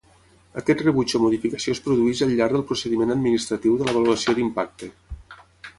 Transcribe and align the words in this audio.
Aquest 0.61 0.79
rebuig 0.85 1.13
o 1.19 1.21
modificació 1.25 1.75
es 1.77 1.83
produeix 1.89 2.23
al 2.27 2.33
llarg 2.41 2.57
del 2.59 2.65
procediment 2.73 3.17
administratiu 3.19 3.79
de 3.83 3.89
l'avaluació 3.91 4.39
d'impacte. 4.41 4.93